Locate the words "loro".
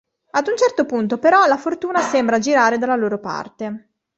2.95-3.19